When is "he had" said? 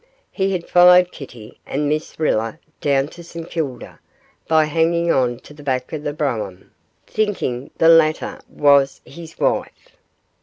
0.31-0.67